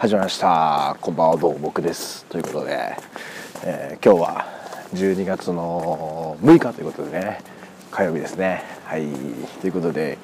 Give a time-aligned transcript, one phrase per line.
[0.00, 0.96] 始まりました。
[1.02, 2.24] こんばんはどうも僕です。
[2.30, 2.96] ということで、
[3.64, 4.46] えー、今日は
[4.94, 7.42] 12月の6日ということでね
[7.90, 8.62] 火曜日ですね。
[8.86, 9.06] はい。
[9.60, 10.16] ということで、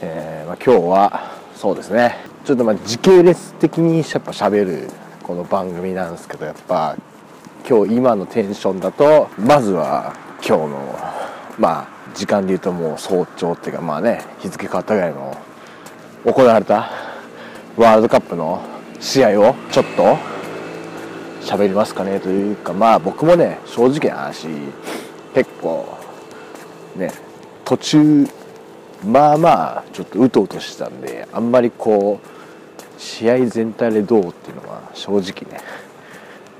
[0.00, 2.16] えー、まあ、今日はそうですね。
[2.44, 4.90] ちょっとまあ時系列的にやっぱ喋る
[5.22, 6.96] この番組なんですけどやっぱ
[7.64, 10.98] 今日今のテンションだとまずは今日の
[11.60, 15.38] まあ時間で言うともう早朝っていうかまあね日付変わったぐらいの
[16.24, 16.90] 行われた
[17.76, 18.71] ワールドカップの
[19.02, 20.16] 試合をちょっと
[21.42, 24.46] 喋りますかねというかまあ僕もね正直な話
[25.34, 25.98] 結構
[26.94, 27.10] ね
[27.64, 28.26] 途中
[29.04, 35.60] まあまあちょっとうとうとしてたんであんまりこう試合全体でどうっていうのは正直ね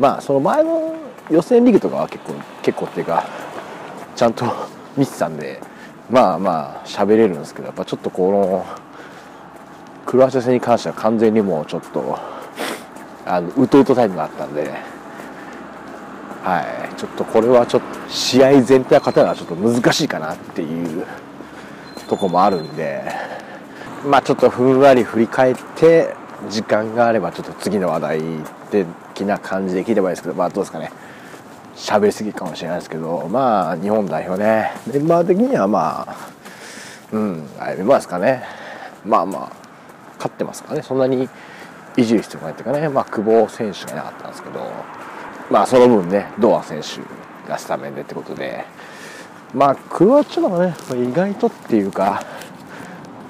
[0.00, 0.96] まあその前の
[1.30, 3.24] 予選リーグとかは結構結構っていうか
[4.16, 4.44] ちゃんと
[4.96, 5.60] 見てたんで
[6.10, 8.66] まあまあ喋れるんですけどやっぱちょっとこの
[10.06, 12.18] クロアチア戦に関しては完全にもうちょっと
[13.26, 14.70] あのうとうとタイムがあったんで。
[16.42, 16.96] はい。
[16.96, 21.06] ちょっとこれはちょっと試合全体を勝たのはちょっと難しいかなっていう
[22.08, 23.04] とこもあるんで。
[24.04, 26.16] まあちょっとふんわり振り返って
[26.50, 28.20] 時間があればちょっと次の話題
[28.70, 30.90] 的な感じで聞いてもいいですけどまあどうですかね。
[31.76, 34.72] 喋りすぎかもしれないですけどまあ日本代表ね。
[34.92, 36.16] メンバー的にはまあ
[37.12, 37.48] うん。
[37.60, 38.42] あれメンバーですかね。
[39.04, 39.52] まあまあ
[40.16, 40.82] 勝ってますからね。
[40.82, 41.28] そんなに
[41.96, 44.60] いじる必要がないというかね、まあ、久保選手がいなかったんですけど、
[45.50, 48.64] まあ、その分ね堂安選手がスタメンでってことで、
[49.54, 50.74] まあ、クロアチアはね
[51.08, 52.24] 意外とっていうか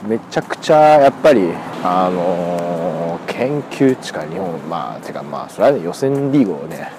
[0.07, 1.53] めちゃくちゃやっぱり、
[1.85, 6.91] あのー、研究地か日本まあてかまあそれはね予選リーグをね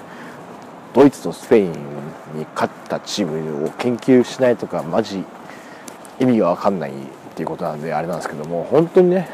[0.94, 5.24] ドイツとスペインに勝ったチームを研究しないとかマジ
[6.20, 6.94] 意味が分かんないっ
[7.34, 9.28] ていうことなんであれなんですけども本当にね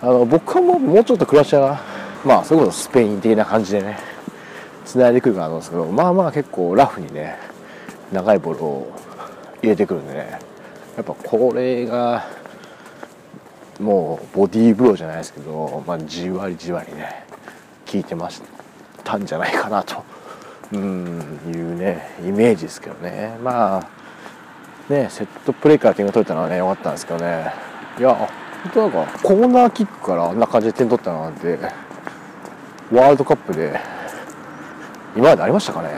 [0.00, 1.80] あの僕はもうもうちょっとクロアチアが
[2.24, 3.98] まあそれこそスペイン的な感じでね
[4.84, 7.36] 繋いでくるかなと思うんですけどまあまあ結構ラフにね
[8.12, 8.92] 長いボールを
[9.62, 10.38] 入れてくるんでね
[10.96, 12.26] やっぱこれが
[13.80, 17.24] もうボディーブローじゃないですけど、まあ、じわりじわりね
[17.90, 18.42] 効いてまし
[19.04, 20.04] たんじゃないかなと
[20.72, 23.36] うんいうねイメージですけどね。
[23.42, 27.52] まあねセットプレーから点が取れたのはね良かったんですけどね。
[27.98, 28.28] いや
[28.64, 31.58] 本当なんかコーナーキックからあんな感じで点取ったなんて
[32.92, 33.78] ワールドカップで
[35.16, 35.90] 今までありましたかね。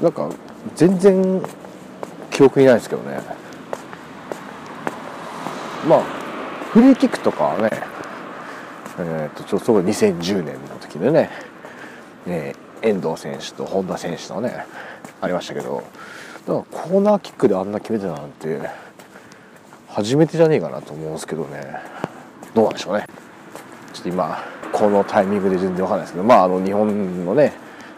[0.00, 0.30] なんか
[0.74, 1.42] 全然
[2.30, 3.20] 記憶にないですけどね。
[5.88, 6.02] まあ
[6.72, 7.70] フリーキックとかね
[8.98, 11.30] えー、とちょっと2010年の時でね
[12.26, 14.66] ね遠藤選手と本田選手のね
[15.20, 15.82] ありましたけど
[16.46, 18.60] だからコーナーキックであんな決めてたなんて
[19.96, 21.80] 初めてじゃねえかなと思うんですけどね。
[22.54, 23.06] どうなんでしょうね。
[23.94, 27.54] ちょっと今このタイミングで全然わかんないですけどまああの日本のね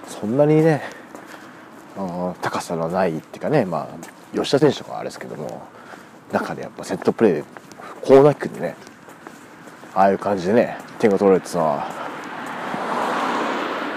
[0.06, 0.80] そんなにね
[2.40, 5.66] 高さのないっていうかねまあ吉田選手とかあれですけども
[6.30, 7.44] 中でやっぱセットプレーで
[8.00, 8.76] コーナーキックでね
[9.92, 11.58] ああいう感じでね点が取られてさ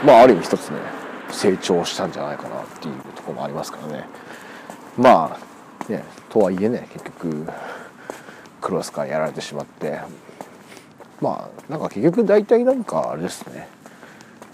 [0.04, 0.80] まあある意味一つね
[1.30, 4.06] 成長したんじゃないかなっていうところもありますからね。
[4.98, 7.48] まあねとはいえね結局
[8.72, 10.00] クロスからやられてしまって
[11.20, 13.68] まあなんか結局大体なんかあれですね。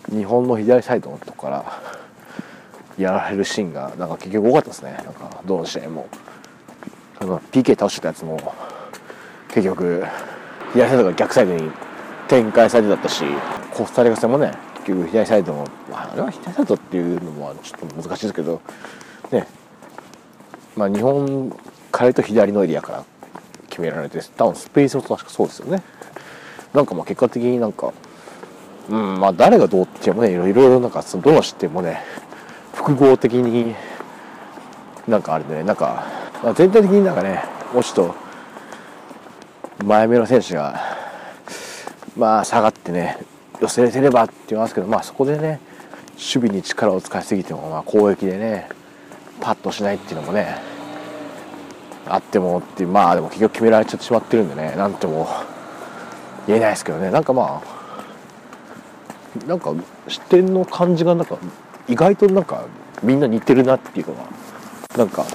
[0.10, 1.82] 日本の左サイドのとこから
[2.98, 4.94] やられるシーンがなんか結局多かったですね。
[5.06, 6.08] なんかどの試合も。
[7.20, 8.40] あの PK 倒してたやつも
[9.50, 10.04] 結局
[10.74, 11.72] 左サイドが逆サイドに
[12.28, 13.24] 展開されてだったし
[13.74, 14.52] コスタリカ戦もね
[14.86, 18.62] 結局左サイドのあれは左サイドっていうのもちょっと難しいですけど
[19.32, 19.48] ね。
[20.76, 21.56] まあ日本
[21.92, 23.04] 彼と左のエリアから
[23.78, 25.84] 決められて多分スペースも確かそうですよね。
[26.74, 27.94] なんかまあ結果的になんか
[28.90, 32.02] うんまあ誰がどうってもねいろいろなんかそのどの失点もね
[32.74, 33.76] 複合的に
[35.08, 36.06] なんかあれでねなんか、
[36.44, 37.44] まあ、全体的になんかね
[37.74, 38.16] もうちょっと
[39.86, 40.82] 前目の選手が
[42.16, 43.20] まあ下がってね
[43.62, 45.60] 寄せれてればって言いますけどまあそこでね
[46.14, 48.70] 守備に力を使いすぎても、まあ、攻撃でね
[49.40, 50.77] パッとしないっていうのもね
[52.10, 55.28] あってもってまあでも結局決められちゃってしまってるんでねなんとも
[56.48, 57.12] 言えないですけどね。
[57.12, 57.78] なんかまあ
[59.48, 59.74] なんか
[60.08, 61.38] 視点の感じがなんか
[61.88, 62.66] 意外となんか
[63.04, 64.24] みんな似てるなっていうのが
[64.98, 65.26] なんか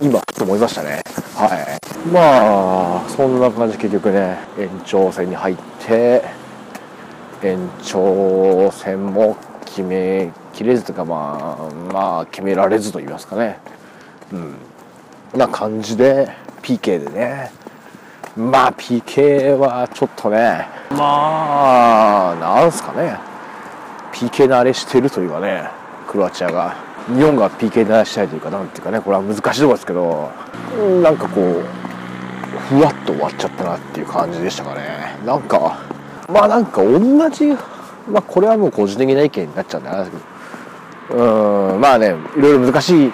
[0.00, 1.02] 今と思いましたね。
[1.34, 2.10] はい。
[2.12, 5.56] まあそんな感じ結局ね延長戦に入っ
[5.86, 6.22] て
[7.42, 13.58] 延長戦も決めきれずというかまあまあ決められずと言いますかね。
[14.32, 14.54] うん。
[15.34, 16.28] な感じで
[16.62, 17.50] PK でね。
[18.36, 20.68] まあ PK はちょっとね。
[20.90, 23.18] まあなんすかね。
[24.12, 25.68] PK 慣れしてるというかね
[26.06, 26.86] クロアチアが。
[27.06, 30.32] 日本が PK 慣れしたいというかなんていうかねこれは難しいところですけど
[31.02, 31.62] なんかこう
[32.68, 35.16] ふわっと終わっちゃったなっていう感じでしたかね。
[35.24, 35.78] なんか
[36.28, 37.46] まあなんか同じ
[38.08, 40.24] まあこれはもう個人的な意見になっちゃうんであれです
[41.08, 43.12] けどうんまあねいろいろ難しい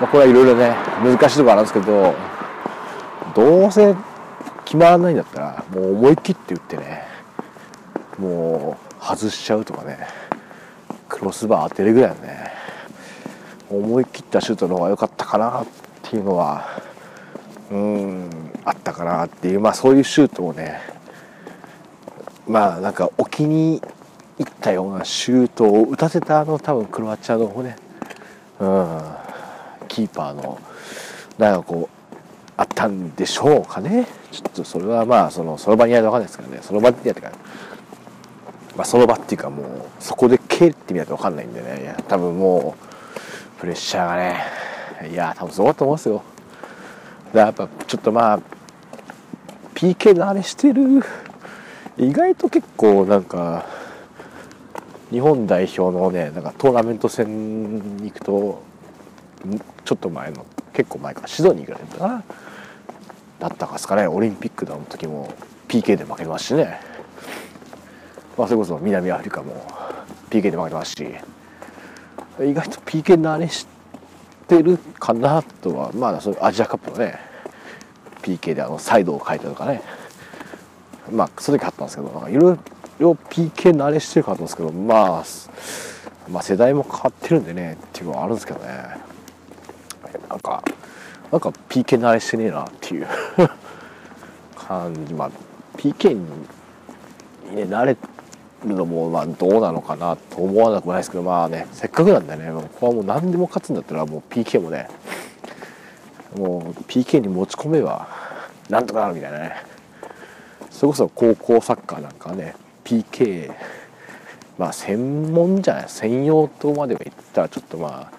[0.00, 2.14] まあこれはいろいろね難しいところあるんですけど
[3.34, 3.94] どうせ
[4.64, 7.02] 決まらないんだったらもう思い切って打ってね
[8.18, 9.98] もう外しちゃうとかね
[11.08, 12.52] クロスバー当てるぐらいのね
[13.70, 15.66] 思い切ったシュートの方が良かったかなっ
[16.02, 16.66] ていうのは
[17.70, 18.30] うん
[18.64, 20.80] あったかなっていうまあそういうシュートをね
[22.46, 23.80] まあなんか置きに
[24.38, 27.76] 行ったようなシュートを打たせたあの多分クロアチアの方ね。
[28.60, 29.27] うん。
[29.98, 30.60] キーパーの
[31.38, 32.14] なんかこう
[32.56, 34.06] あったんでしょうかね。
[34.30, 36.58] ちょっとそれはまあそのその場にやると分かんないですからね。
[36.62, 37.36] その場にやってから
[38.76, 39.66] まあその場っていうかもう
[39.98, 41.96] そこで蹴ってみないと分かんないんでね。
[42.06, 42.76] 多分も
[43.56, 44.36] うプレッシャーがね。
[45.10, 46.14] いや多分すごいと思いますよ。
[46.14, 46.26] だか
[47.32, 48.40] らやっぱちょっとまあ
[49.74, 51.02] PK 慣れしてる。
[51.96, 53.66] 意外と結構なんか
[55.10, 58.67] 日本代表のねなんかトーナメント戦に行くと
[59.84, 62.24] ちょっと前の結構前からシドニーぐらいだったかな。
[63.40, 64.06] だったかですかね。
[64.06, 65.32] オリンピックの時も
[65.68, 66.80] PK で負けますしね、
[68.36, 69.64] まあ、それこそ南アフリカも
[70.30, 71.06] PK で負けますし。
[72.40, 73.66] 意外と PK 慣れし
[74.46, 77.18] てるかなとはまあそアジアカップのね
[78.22, 79.82] PK であのサイドを書いたとかね。
[81.10, 82.58] まあその時あったんですけどいろい
[83.00, 85.24] ろ PK 慣れしてるかと思うんですけど、まあ、
[86.30, 88.98] まあ世代も変わってるんでねっていうのはあるんですけどね。
[90.28, 90.62] なんか
[91.30, 93.06] なんか PK 慣れしてねえなっていう。
[94.56, 95.14] 感じ。
[95.14, 95.30] まあ
[95.76, 96.24] PK に、
[97.54, 97.96] ね、慣れ
[98.64, 104.88] るのもまあどうなのかなと思わなくもないですけどまあねせっかくなんでねここはもう何でも勝つんだったらもう PK もね
[106.36, 108.08] もう PK に持ち込めば
[108.68, 109.78] なんとかなるみたいなね。
[110.70, 112.54] それこそ高校サッカーなんかね
[112.84, 113.52] PK
[114.58, 118.17] まあ専門じゃない専用とまでは言ったらちょっとまあ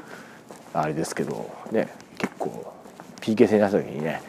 [0.74, 2.74] あれですけどね結構
[3.22, 4.22] PK 戦になった時にね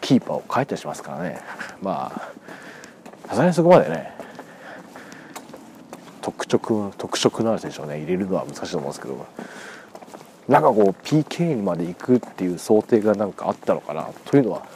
[0.00, 1.40] キーパーを変えたりしますからね。
[1.82, 4.12] まあさすがにそこまでね
[6.20, 9.26] 特色特色のある選手をね入れるのは難しいと思うんですけど
[10.48, 14.66] なんかこう PK にまで行くっていう想定がなんかあったのかなというのは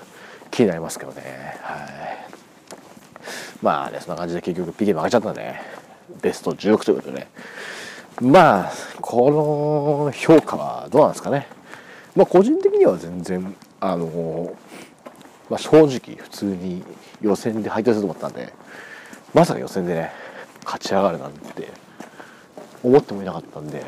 [0.51, 1.23] 気になりますけどね。
[1.63, 1.89] はい。
[3.61, 5.61] まあねそんな感じで結局 PK 負けちゃったんで、ね、
[6.23, 7.29] ベスト16ということでね
[8.21, 11.47] まあこの評価はどうなんですかね。
[12.17, 14.57] まあ個人的には全然あの、
[15.49, 16.83] まあ、正直普通に
[17.21, 18.53] 予選で敗退すると思ったんで
[19.35, 20.13] まさか予選でね
[20.65, 21.69] 勝ち上がるなんて
[22.83, 23.79] 思ってもいなかったんで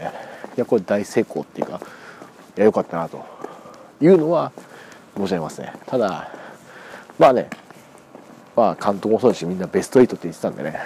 [0.57, 1.81] いやこれ大成功っていうか
[2.57, 3.25] いや良かったなと
[4.01, 4.53] いうのは
[5.17, 5.73] 申し上げますね。
[5.87, 6.31] ただ
[7.19, 7.51] まあね
[8.55, 10.79] まあ監督もそうですしみんなベスト8って言ってたんでね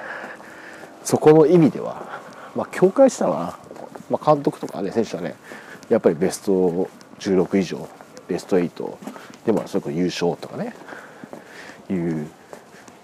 [1.05, 2.24] そこの意味では
[2.55, 3.59] まあ境界したのは、
[4.11, 5.35] まあ、監督とかね選手はね
[5.89, 7.89] やっぱりベスト16以上
[8.29, 8.97] ベスト8
[9.47, 10.75] でもそれこそ優勝とかね
[11.91, 12.29] いう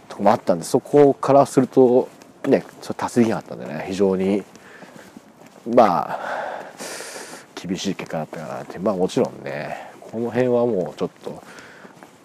[0.09, 2.09] とこもあったんでそこからすると
[2.47, 3.85] ねそれ達成できなかったんでね。
[3.89, 4.43] 非常に
[5.69, 6.21] まあ
[7.55, 8.79] 厳しい結果だったかなって。
[8.79, 11.43] まあもちろんねこの辺はもうちょっと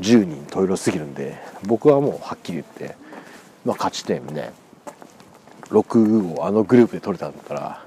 [0.01, 2.95] 10人十色すぎるんで僕はもうはっきり言って、
[3.63, 4.51] まあ、勝ち点ね
[5.69, 7.85] 6をあのグループで取れたんだったら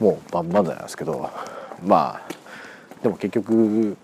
[0.00, 1.30] もうバンバンなんですけど
[1.86, 3.96] まあでも結局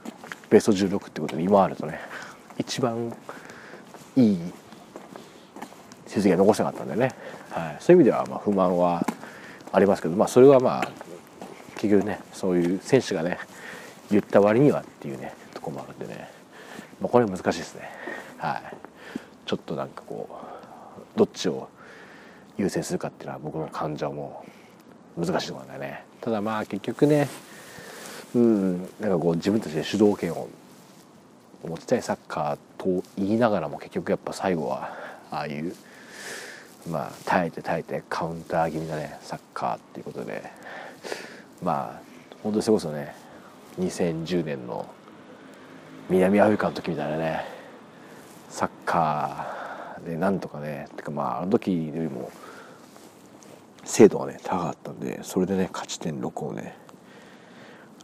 [0.49, 2.01] ベスト16ってことで今あるとね
[2.59, 3.15] 一番
[4.17, 4.39] いい
[6.07, 7.15] 成績が残せなかったんでね、
[7.51, 9.07] はい、そういう意味ではまあ不満は
[9.73, 10.91] ありますけど、まあ、それはまあ
[11.77, 13.39] 結局ねそういう選手がね
[14.11, 16.29] 言った割にはっていうねとこもあるんでね、
[17.01, 17.89] まあ、これ難しいですね。
[18.39, 18.77] はい。
[19.47, 20.29] ちょっとなんかこ
[21.15, 21.69] うどっちを
[22.61, 24.45] 優先するかっていうのは僕の感情も
[25.19, 26.05] 難しいところだよね。
[26.21, 27.29] ただまあ結局ね
[28.35, 30.49] うんなんかこう自分たちで主導権を
[31.67, 34.95] 持ちたいサッカーと言いながらも結局やっぱ最後は
[35.31, 35.75] ああいう
[36.89, 40.71] まあ耐えて耐えてカウンター気味なねサッカーっていうことで。
[41.63, 42.01] まあ
[42.43, 43.15] 本当にそれこそね
[43.79, 44.87] 2010年の
[46.09, 47.45] 南アフリカの時みたいなね
[48.49, 52.31] サッカーでなんとかねてかまああの時よりも
[53.91, 56.77] 精度がね高かったんでそれでね勝ち点6をね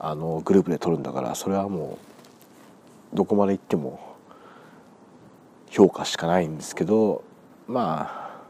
[0.00, 1.98] あのグループで取るんだからそれはも
[3.12, 4.16] うどこまで行っても
[5.70, 7.22] 評価しかないんですけど
[7.68, 8.40] まあ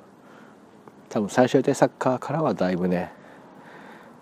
[1.10, 3.12] 多分最初やりたいサッカーからはだいぶね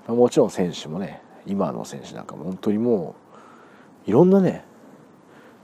[0.09, 3.14] もちろん選手もね今の選手なんかも本当にも
[4.06, 4.64] ういろんなね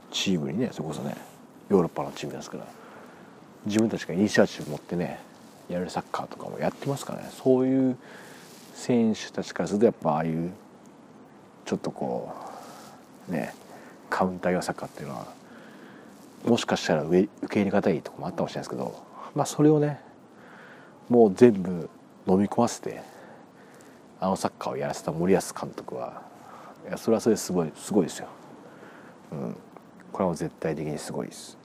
[0.09, 1.15] チームにねそれこそね
[1.69, 2.65] ヨーロッパのチームですから
[3.65, 5.30] 自分たちがイニシアチブ持ってね
[5.71, 7.97] やるサッカーとかもやってますからねそういう
[8.73, 10.51] 選手たちからするとやっぱああいう
[11.65, 12.33] ちょっとこ
[13.29, 13.53] うね
[14.09, 15.27] カウンター用サッカーっていうのは
[16.45, 19.03] もしかしたら受け入れがたいとこもあったかもしれないですけど
[19.35, 20.01] まあそれをね
[21.09, 21.89] もう全部
[22.27, 23.01] 飲み込ませて
[24.19, 26.21] あのサッカーをやらせた森保監督は
[26.87, 28.27] いやそれはそれですごいすごいですよ。
[29.31, 29.55] うん、
[30.11, 31.57] これはもう絶対的にすごいです。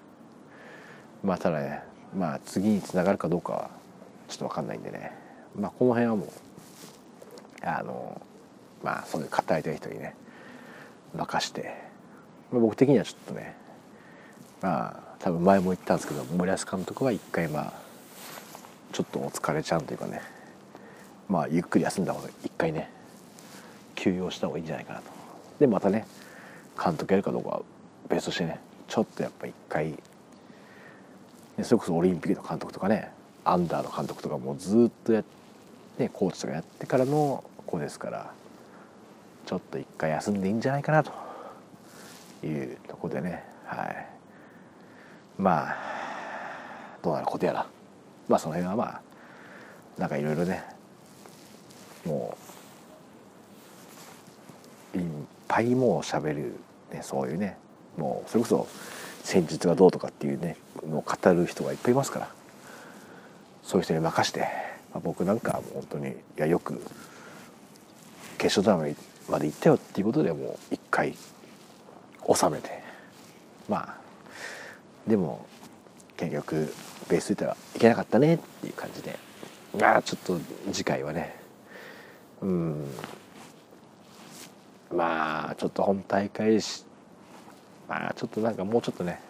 [1.24, 1.82] まあただね
[2.16, 3.70] まあ次につながるかどうかは
[4.28, 5.12] ちょっと分かんないんでね。
[5.58, 6.28] まあこの辺はもう
[7.62, 8.20] あの
[8.82, 10.14] まあそういう語りたい人にね
[11.14, 11.74] 任して、
[12.52, 13.56] まあ、僕的にはちょっとね
[14.60, 17.72] まあ多分前も言ったんですけど森保監督は一回まあ
[18.92, 20.20] ちょっとお疲れちゃんというかね
[21.28, 22.90] まあゆっくり休んだ方が一回ね
[23.94, 25.10] 休養した方がいいんじゃないかなと。
[25.58, 26.06] でまたね
[26.82, 27.62] 監督やるかどうかは
[28.08, 29.94] 別としてねちょっとやっぱ一回、
[31.62, 33.10] それこそオリンピックの監督とかね
[33.48, 35.22] アンダーの監督とかもずっとや
[35.98, 38.32] ねコーチとかやってからの子ですから
[39.46, 41.12] ちょっと一回休んでいいんじゃないかなと
[42.44, 43.44] いうとこでね。
[43.64, 44.06] はい。
[45.38, 45.76] まあ
[47.02, 47.66] どうなることやら。
[48.28, 49.00] まあその辺はまあ
[49.96, 50.64] なんかいろいろね
[52.04, 52.36] も
[54.94, 55.04] ういっ
[55.46, 56.54] ぱいもうしゃべる、
[56.92, 57.56] ね、そういうね
[57.96, 58.66] もうそれこそ
[59.22, 60.56] 戦術がどうとかっていうね
[60.88, 62.28] のを語る人がいっぱいいますから。
[63.66, 66.80] そういう人に任して、まあ、僕なんかもう本当にいやよく
[68.38, 71.14] 決勝トーナメントまで行ったよっていうことでもう一回
[72.32, 72.70] 収めて
[73.68, 73.96] まあ
[75.08, 75.46] でも
[76.16, 76.72] 結局
[77.08, 79.18] ベースいたらいけなかったねっていう感じで
[79.82, 80.38] ああちょっと
[80.72, 81.34] 次回はね
[82.40, 82.86] うん
[84.94, 86.84] まあちょっと本大会し
[87.88, 89.20] まあちょっとなんかもうちょっとね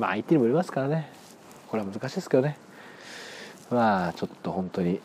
[0.00, 1.12] まあ相手にもよりますからね。
[1.68, 2.56] これは難しいですけどね。
[3.70, 5.00] まあちょっと本当に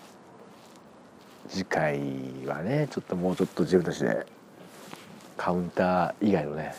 [1.50, 2.00] 次回
[2.46, 4.26] はねちょっともうちょっと自分たちで
[5.38, 6.76] カウンター以外のね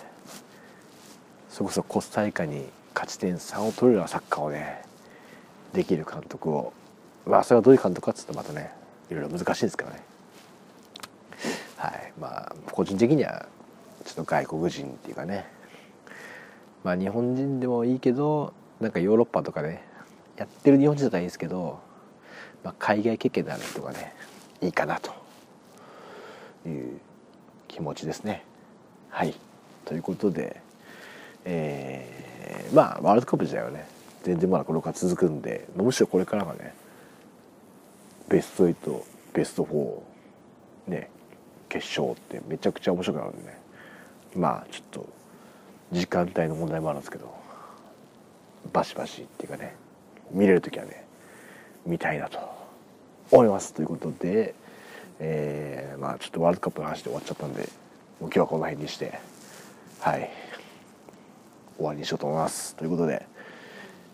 [1.48, 4.82] そこそこコスタリカに勝ち点3を取るようなサッカーをね
[5.72, 6.72] できる監督を
[7.26, 8.72] まあそれはどういう監督かっつうとまたね
[9.10, 10.02] いろいろ難しいですからね。
[11.76, 12.12] はい。
[12.20, 13.46] まあ個人的には
[14.04, 15.46] ちょっと外国人っていうかね。
[16.84, 19.82] まあ日本人でもいいけどなんかヨーロッパとかね
[20.40, 21.78] やってる日本人だったらいいんですけど、
[22.64, 24.14] まあ、海外経験のある人がね
[24.62, 25.12] いいかなと
[26.66, 26.98] いう
[27.68, 28.42] 気持ちですね。
[29.10, 29.34] はい。
[29.84, 30.62] ということで、
[31.44, 33.86] えー、まあワールドカップ自体はね。
[34.22, 36.74] 全然まだこれか続くんでむしろこれからがね
[38.28, 41.10] ベスト8ベスト4ね
[41.68, 43.58] 決勝ってめちゃくちゃ面白くなるんでね。
[44.36, 45.08] まあちょっと
[45.92, 47.34] 時間帯の問題もあるんですけど
[48.72, 49.74] バシバシっていうかね。
[50.32, 51.04] 見れる時はね
[51.86, 52.38] 見たいなと
[53.30, 54.54] 思いますということで、
[55.18, 57.68] えー、まあちょっとワールドカップの話で終わっちゃったんでもう
[58.24, 59.18] 今日はこの辺にして
[60.00, 60.30] はい
[61.76, 63.26] 終わりにしようと思いますということで、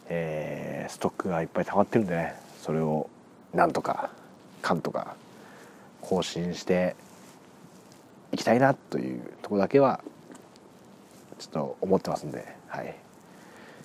[0.09, 3.11] えー、ストックがいっぱい溜まってるんでねそれを
[3.53, 4.11] なんとか
[4.63, 5.17] かんとか
[6.01, 6.95] 更新して
[8.33, 10.01] いきたいなというとこだけは
[11.39, 12.95] ちょっと思ってますんで、はい、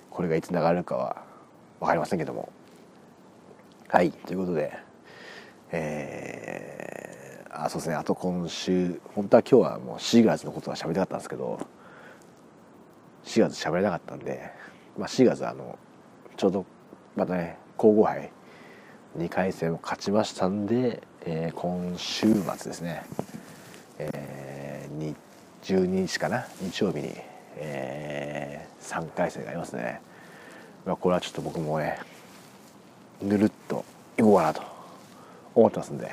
[0.09, 1.30] これがいつ流れるかは
[1.81, 2.49] 分かりませんけども。
[3.89, 4.71] はいということで
[5.73, 7.95] えー、あそうですね。
[7.95, 11.59] あと今週本当は今日はもう4月のことは喋りたかったんですけど
[13.25, 14.51] 4月喋れなかったんで、
[14.97, 15.77] まあ、4月あの
[16.37, 16.65] ちょうど
[17.15, 18.31] またね皇后杯
[19.17, 23.03] 2回戦を勝ちましたんで、えー、今週末ですね、
[23.97, 25.15] えー、
[25.63, 26.47] 12日かな？
[26.61, 27.13] 日曜日に、
[27.57, 30.01] えー、3回戦がありますね、
[30.85, 31.99] これはちょっと僕もね
[33.21, 33.85] ぬるっと
[34.17, 34.61] いこうかなと
[35.53, 36.11] 思ってますんで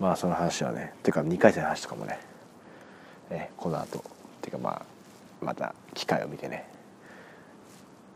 [0.00, 2.18] まあその話はねていうか2回戦の話とかもね
[3.30, 4.02] ねこの後っ
[4.42, 4.82] ていうかまあ
[5.44, 6.68] また機会を見てね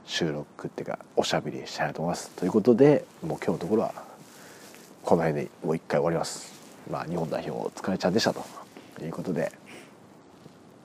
[0.04, 2.30] 収録っていうかおしゃべりしたいなと思います。
[2.30, 3.94] ということでもう今日のところは
[5.04, 6.52] この辺でもう一回終わります。
[6.90, 8.42] まあ日本代表お疲れちゃんでしたと
[9.00, 9.52] いうことで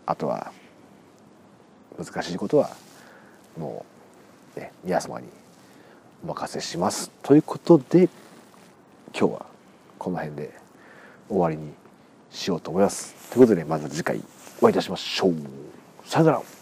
[0.06, 0.52] あとは
[1.98, 2.70] 難しいことは
[3.58, 3.97] もう
[4.58, 5.28] ね皆様に
[6.24, 7.10] お任せします。
[7.22, 8.10] ということで
[9.18, 9.46] 今日は
[9.98, 10.54] この辺で
[11.30, 11.74] 終わりに
[12.32, 13.14] しようと思います。
[13.30, 14.22] ということでまず次回
[14.62, 15.36] お会いいたしましょう。
[16.06, 16.57] さよなら。